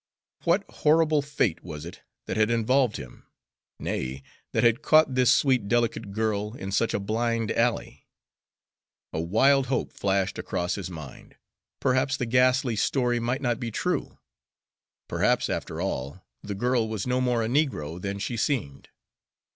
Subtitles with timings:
[0.45, 3.27] What horrible fate was it that had involved him
[3.77, 8.07] nay, that had caught this sweet delicate girl in such a blind alley?
[9.13, 11.35] A wild hope flashed across his mind:
[11.79, 14.17] perhaps the ghastly story might not be true;
[15.07, 18.89] perhaps, after all, the girl was no more a negro than she seemed.